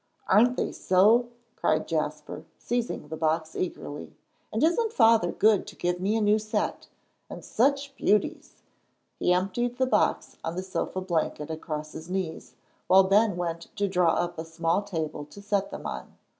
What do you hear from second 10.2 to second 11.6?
on the sofa blanket